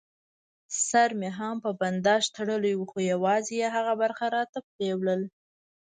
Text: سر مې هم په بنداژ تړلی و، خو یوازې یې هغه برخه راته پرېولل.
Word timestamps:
سر 0.87 1.09
مې 1.19 1.29
هم 1.37 1.55
په 1.63 1.69
بنداژ 1.79 2.23
تړلی 2.35 2.73
و، 2.75 2.81
خو 2.89 2.97
یوازې 3.11 3.53
یې 3.61 3.67
هغه 3.75 3.93
برخه 4.01 4.25
راته 4.35 4.57
پرېولل. 4.71 5.21